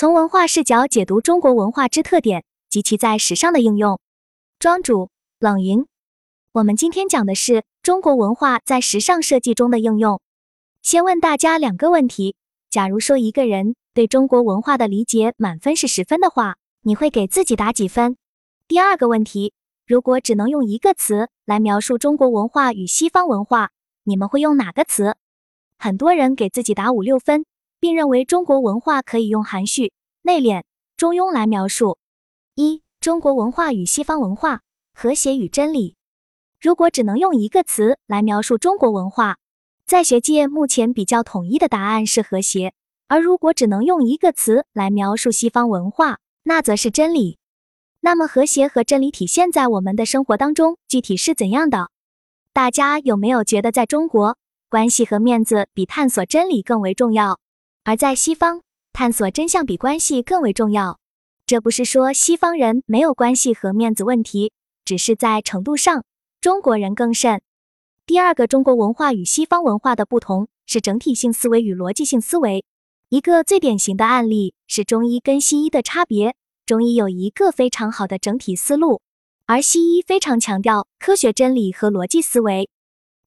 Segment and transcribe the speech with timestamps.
[0.00, 4.00] 从文化视角解读中国文化之特点及其在时尚的应用。
[4.58, 5.84] 庄主冷云，
[6.52, 10.22] 我们今天讲的是中国文化在时尚设计中的应用。
[10.80, 12.34] 先问大家两个问题：
[12.70, 18.16] 假如说一个人对中国文化的理解满分是十分的话，你会给自己打几分？
[18.66, 19.52] 第二个问题，
[19.86, 23.68] 如果只能用一个词来描述中国文化与西方文化，
[24.04, 25.16] 你们会用哪个词？
[25.78, 27.44] 很多人给自己打五六分。
[27.80, 29.92] 并认为中国文化可以用含蓄、
[30.22, 30.62] 内敛、
[30.96, 31.98] 中庸来描述。
[32.54, 34.60] 一、中国文化与西方文化，
[34.94, 35.96] 和谐与真理。
[36.60, 39.38] 如果只能用一个词来描述中国文化，
[39.86, 42.72] 在学界目前比较统一的答案是和谐；
[43.08, 47.38] 而如果只能用一个词来描述西方文化，那则是真理。
[48.00, 51.90] 那么，和谐和真理体现在我们的生活当中，具体是怎样的？
[52.52, 54.36] 大家有没有觉得，在中国，
[54.68, 57.38] 关系和面子比探索真理更为重要？
[57.82, 58.62] 而在西方，
[58.92, 60.98] 探索真相比关系更为重要。
[61.46, 64.52] 这不是说西方人没有关系和面子问题，
[64.84, 66.04] 只是在程度上，
[66.40, 67.40] 中国人更甚。
[68.06, 72.64] 第二个，中国文化与西方文化的不同是整体性思维与逻辑性思维。
[73.08, 76.36] 一个最典型的案例是中医跟西医的差别。
[76.66, 79.00] 中医有一个非常好的整体思路，
[79.46, 82.68] 而西医非常强调科学真理和逻辑思维。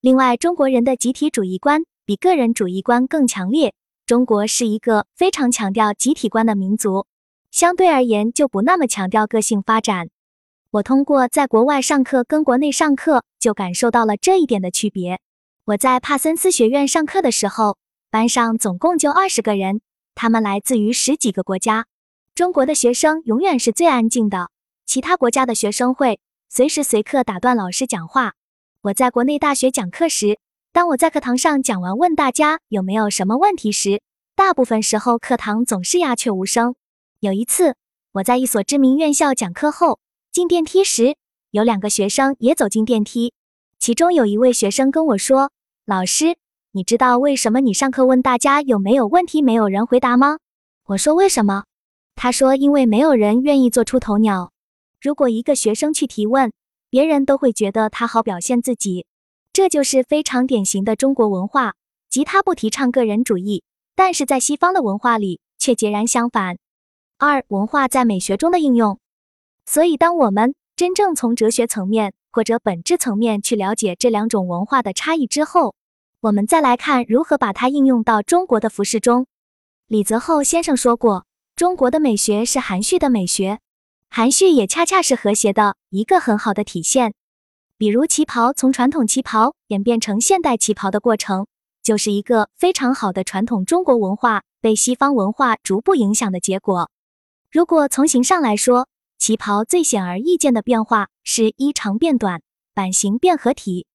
[0.00, 3.74] 另外，中国人的集体主义观比个人主义观更强烈。
[4.12, 7.06] 中国是一个非常强调集体观的民族，
[7.50, 10.10] 相对而言就不那么强调个性发展。
[10.70, 15.18] 我通过在国外上课跟国内上课，就感受到了这一点的区别。
[15.64, 17.78] 我在帕森斯学院上课的时候，
[18.10, 19.80] 班上总共就二十个人，
[20.14, 21.86] 他们来自于十几个国家。
[22.34, 24.50] 中国的学生永远是最安静的，
[24.84, 28.34] 其他国家的学生会随时随刻打断老师讲话。
[28.82, 30.38] 我在国内大学讲课时。
[30.74, 34.00] 当我在课堂上讲完，问大家有没有什么问题时，
[34.34, 36.74] 大部分时候课堂总是鸦雀无声。
[37.20, 37.76] 有一次，
[38.12, 39.98] 我在一所知名院校讲课后，
[40.32, 41.14] 进电梯时，
[41.50, 43.34] 有两个学生也走进电梯。
[43.78, 45.52] 其中有一位学生跟我说
[45.84, 46.38] ：“老师，
[46.70, 50.38] 你知道为什么你上课问大家有没有问题，没有人回答吗？”
[50.88, 51.64] 我说：“为什么？”
[52.16, 54.52] 他说：“因为没有人愿意做出头鸟。
[55.02, 56.50] 如果一个学生去提问，
[56.88, 59.04] 别人都会觉得他好表现自己。”
[59.52, 61.74] 这就是非常典型的中国文化，
[62.08, 63.62] 即他不提倡个人主义，
[63.94, 66.56] 但是在西方的文化里却截然相反。
[67.18, 68.98] 二、文化在美学中的应用。
[69.66, 75.74] 所以，当我们真正从哲学层面或者本质层面去了解这两种文化的差异之后，
[76.20, 79.26] 我们再来看如何把它应用到中国的服饰中。
[79.86, 83.60] 李泽厚先生说过，中国的美学是含蓄的美学，
[84.08, 87.12] 含蓄也恰恰是和谐的一个很好的体现。
[87.82, 91.48] 比如旗袍从传统旗袍演变成现代旗袍的过程，
[91.82, 96.92] 就是一个非常好的传统中国文化被西方文化逐步影响的结果。
[97.50, 98.86] 如果从形上来说，
[99.18, 102.40] 旗袍最显而易见的变化是衣长变短，
[102.72, 103.88] 版型变合体。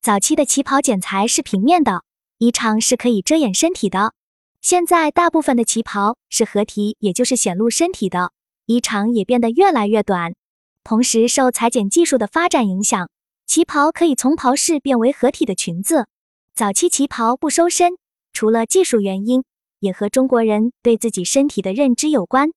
[0.00, 2.04] 早期的旗袍剪裁是平面的，
[2.38, 4.14] 衣长是可以遮掩身体的。
[4.62, 8.32] 现在大部分的旗袍是合体，也就是显露身体的，
[8.64, 10.34] 衣长也变得越来越短。
[10.82, 13.10] 同时，受裁剪技术的发展影响。
[13.46, 16.08] 旗袍可以从袍式变为合体的裙子。
[16.52, 17.96] 早期旗袍不收身，
[18.32, 19.44] 除了技术原因，
[19.78, 22.50] 也和中国人对自己身体的认知有关。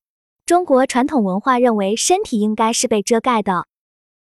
[0.48, 3.68] 中国传统文化认为身体应该是被遮盖的。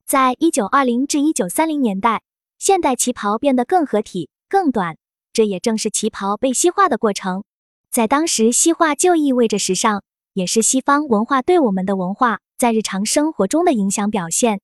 [0.05, 2.21] 在一九二零至一九三零年代，
[2.59, 4.97] 现代旗袍变得更合体、更短，
[5.31, 7.45] 这也正是旗袍被西化的过程。
[7.89, 10.01] 在当时，西化就意味着时尚，
[10.33, 14.59] 也是西方文化对我们的文化在日常生活中的影响表现。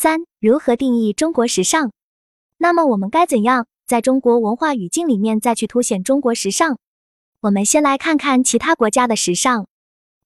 [0.00, 1.90] 三、如何定义中国时尚？
[2.56, 6.76] 那么我们该怎样在中国文化语境里面再去凸显中国时尚？
[7.40, 9.66] 我们先来看看其他国家的时尚。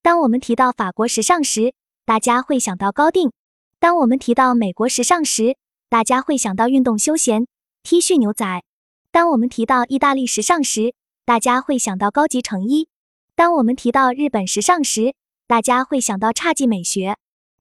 [0.03, 1.73] 当我们提到法国时尚时，
[2.05, 3.31] 大家会想到高定；
[3.81, 5.57] 当我们提到美国时尚时，
[5.89, 7.47] 大家会想到运动休闲
[7.83, 8.61] T 恤牛仔；
[9.11, 10.93] 当我们提到意大利时尚时，
[11.25, 12.89] 大家会想到高级成衣；
[13.35, 15.15] 当我们提到日本时尚时，
[15.47, 17.15] 大家会想到侘寂美学；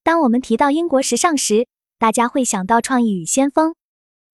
[0.03, 1.69] 当我们提到英国时尚时，
[2.01, 3.75] 大家会想到创意与先锋，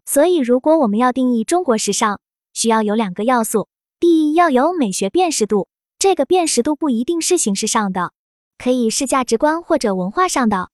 [0.05, 2.21] 所以如果我们要定义中国时尚，
[2.53, 3.67] 需要有两个要素：
[3.99, 5.67] 第一，要有美学辨识度，
[5.99, 8.13] 这个辨识度不一定是形式上的，
[8.57, 10.69] 可以是价值观或者文化上的；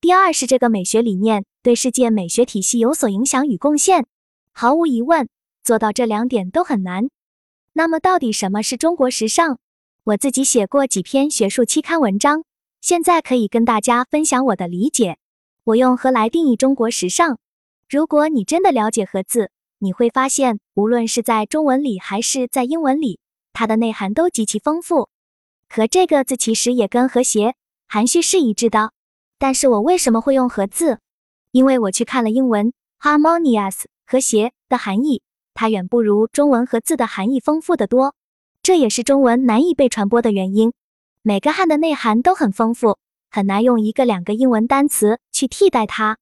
[0.00, 4.06] 第二是这个美学理念对世界美学体系有所影响与贡献。
[4.54, 5.28] 毫无疑问，
[5.62, 7.10] 做到这两点都很难。
[7.74, 9.58] 那么，到底什么是中国时尚？
[10.04, 12.44] 我自己写过几篇学术期刊文章，
[12.80, 15.18] 现在可以跟大家分享我的理解。
[15.68, 17.38] 我用“和”来定义中国时尚。
[17.90, 23.20] 如果你真的了解“和”字，你会发现，无论是在中文里还是在英文里，
[23.52, 25.10] 它的内涵都极其丰富。
[25.68, 27.54] 和这个字其实也跟和谐、
[27.86, 28.92] 含蓄是一致的。
[29.38, 31.00] 但是我为什么会用和字？
[31.52, 35.20] 因为我去看了英文 harmonious 和谐的含义，
[35.52, 38.14] 它远不如中文和字的含义丰富的多。
[38.62, 40.72] 这也是中文难以被传播的原因。
[41.20, 42.96] 每个汉的内涵都很丰富，
[43.30, 46.18] 很难用一个两个英文单词去替代它。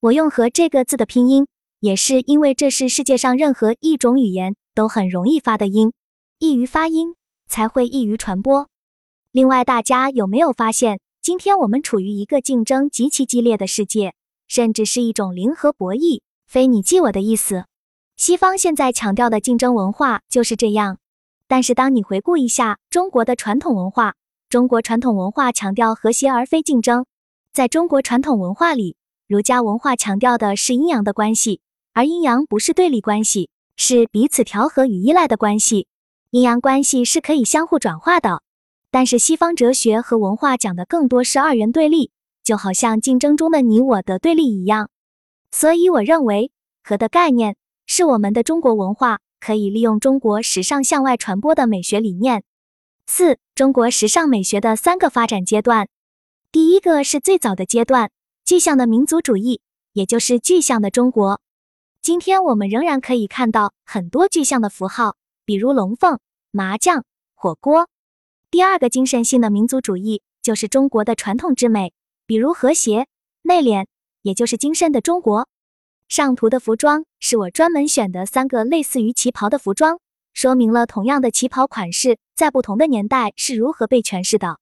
[0.00, 1.46] 我用和这个字的拼音，
[1.78, 5.94] 也是因为这是世界上任何一种语言都很容易发的音，
[6.38, 7.14] 易于发音
[7.48, 8.68] 才会易于传播。
[9.32, 14.12] 另外，大家有没有发现，今天我们处于一个竞争极其激烈的世界，
[14.46, 17.64] 甚至是一种零和博弈，非你即我的意思。
[18.18, 20.98] 西方现在强调的竞争文化就是这样。
[21.48, 24.16] 但是，当你回顾一下中国的传统文化，
[24.50, 27.06] 中国传统文化强调和谐而非竞争。
[27.52, 28.94] 在中国传统文化里，
[29.26, 31.60] 儒家文化强调的是阴阳的关系，
[31.92, 35.88] 而阴阳不是对立关系，是彼此调和与依赖的关系。
[36.30, 38.42] 阴阳关系是可以相互转化的。
[38.92, 42.12] 但是西方哲学和文化讲的更多是二元对立，
[42.44, 44.88] 就好像竞争中的你我的对立一样。
[45.50, 46.52] 所以我认为
[46.84, 52.44] 和的概念是我们的中国文化可以利用中国时尚向外传播的美学理念。
[53.08, 55.88] 四、中国时尚美学的三个发展阶段。
[56.52, 58.10] 第一个是最早的阶段，
[58.44, 59.60] 具象的民族主义，
[59.92, 61.40] 也就是具象的中国。
[62.02, 65.14] 今天我们仍然可以看到很多具象的符号，
[65.44, 66.18] 比如龙凤、
[66.50, 67.04] 麻将、
[67.36, 67.88] 火锅。
[68.50, 71.92] 第二个精神性的民族主义，就是中国的传统之美，
[72.26, 73.06] 比如和谐、
[73.42, 73.86] 内敛，
[74.22, 75.46] 也就是精神的中国。
[76.08, 80.00] 上图的服装是我专门选的三个类似于旗袍的服装，
[80.32, 84.58] 说明了同样的旗袍款式在不同的年代是如何被诠释的。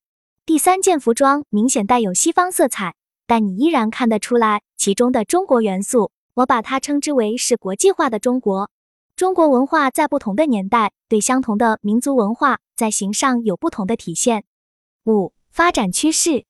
[0.49, 2.95] 第三件服装明显带有西方色彩，
[3.27, 6.11] 但你依然看得出来其中的中国元素。
[6.33, 8.71] 我把它称之为是国际化的中国。
[9.15, 14.45] 中国文化在不同的年代对相同的民族文化在形上有不同的体现。
[15.05, 16.47] 五、发展趋势。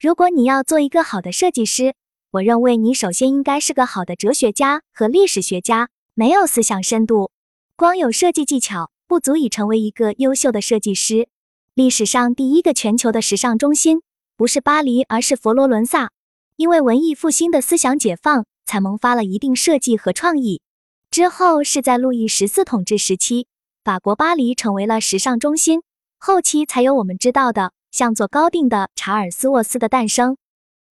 [0.00, 1.94] 如果你要做一个好的设计师，
[2.32, 5.90] 我认为你首先应该是个好的哲学家和历史学家。
[6.14, 7.30] 没有思想深度，
[7.76, 11.28] 光有设计技巧不足以成为一个优秀的设计师。
[11.78, 14.02] 历史上第一个全球的时尚中心
[14.36, 16.10] 不是巴黎，而是佛罗伦萨。
[16.56, 20.60] 因为文艺复兴的思想解放，才萌发了一定设计和创意。
[21.08, 23.46] 之后是在路易十四统治时期，
[23.84, 25.82] 法国巴黎成为了时尚中心。
[26.18, 30.36] 后期才有我们知道的像做高定的查尔斯沃斯的诞生。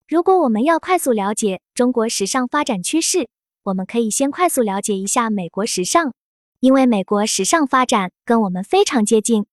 [0.07, 3.27] 如果我们要快速了解中国时尚发展趋势，
[3.63, 6.13] 我们可以先快速了解一下美国时尚，
[6.59, 9.47] 因为美国时尚发展跟我们非常接近。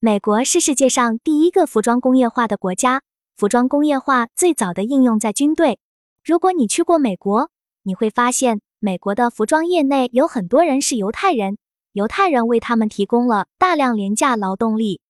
[0.00, 3.02] 美国是世界上第一个服装工业化的国家，
[3.36, 5.80] 服装工业化最早的应用在军队。
[6.24, 7.50] 如果你去过美国，
[7.82, 11.58] 你会发现美国的服装业内有很多人是犹太人，
[11.94, 15.00] 犹太人为他们提供了大量廉价劳动力。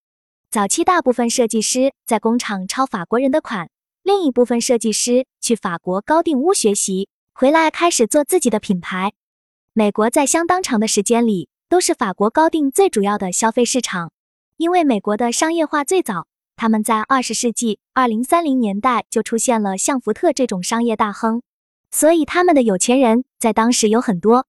[0.51, 3.69] 早期大部分设计师在工厂抄法国人的款，
[4.03, 9.13] 另一部分设计师去法国高定屋学习，回来开始做自己的品牌。
[9.75, 14.13] 美国在相当长的时间里都是法国高定最主要的消费市场。
[14.59, 16.27] 因为美国的商业化最早，
[16.57, 21.43] 他们在二十世纪二零三零年代就出现了像福特这种商业大亨，
[21.93, 24.49] 所以他们的有钱人在当时有很多。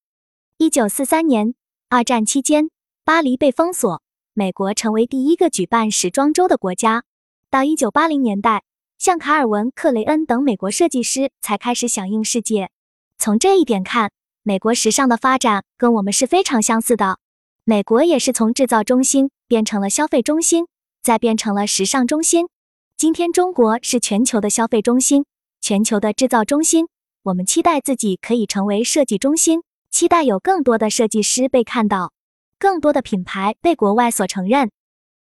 [0.58, 1.54] 一九四三年，
[1.90, 2.72] 二战期间，
[3.06, 4.02] 巴黎被封锁，
[4.34, 7.04] 美国成为第一个举办时装周的国家。
[7.52, 8.64] 到一九八零年代，
[8.98, 12.72] 像卡尔文·克雷恩等美国设计师才开始响应世界。
[13.20, 14.12] 从这一点看，
[14.42, 17.20] 美国时尚的发展跟我们是非常相似的。
[17.64, 19.30] 美国也是从制造中心。
[19.50, 20.68] 变成了消费中心，
[21.02, 22.50] 再变成了时尚中心。
[22.96, 25.26] 今天，中国是全球的消费中心，
[25.60, 26.88] 全球的制造中心。
[27.24, 32.14] 我们期待自己可以成为设计中心，期待有更多的设计师被看到，
[32.60, 34.70] 更多的品牌被国外所承认。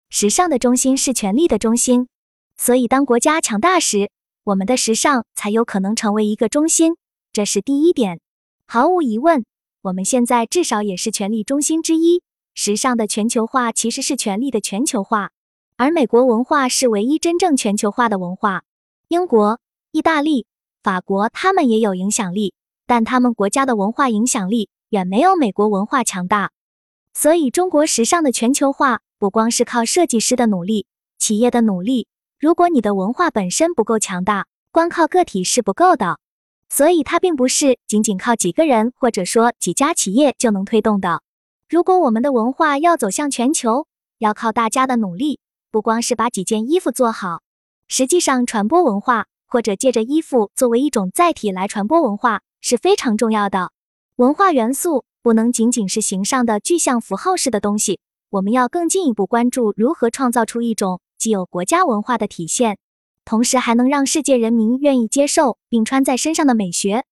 [0.10, 2.10] 时尚的中心是权力的中心，
[2.58, 4.12] 所以当国家强大时，
[4.44, 6.98] 我们的时尚才有可能成为一个中心。
[7.32, 8.20] 这是第一点。
[8.66, 9.46] 毫无疑问，
[9.84, 12.22] 我们现在至少也是权力中心之一。
[12.60, 15.30] 时尚的全球化其实是权力的全球化，
[15.76, 18.64] 而美国文化是唯一真正全球化的文化。
[19.10, 19.60] 英国、
[19.92, 20.48] 意大利、
[20.82, 22.56] 法国，他们也有影响力，
[22.88, 26.50] 但他们国家的文化影响力远没有美国文化强大。
[27.14, 30.88] 所以，中国时尚的全球化不光是靠设计师的努力、
[31.20, 32.08] 企业的努力。
[32.40, 36.18] 如果你的文化本身不够强大，光靠个体是不够的。
[36.70, 41.22] 所以，它并不是仅仅靠几个人或者说几家企业就能推动的。
[41.70, 43.88] 如果我们的文化要走向全球，
[44.20, 47.42] 要靠大家的努力，不光是把几件衣服做好，
[47.90, 53.72] 实际上传播文化或者借着衣服作为一种载体来传播文化是非常重要的。
[54.16, 62.78] 文化元素不能仅仅是形上的具象符号式的东西，我们要更进一步关注如何创造出一种既有国家文化的体现，
[63.26, 67.04] 同时还能让世界人民愿意接受并穿在身上的美学。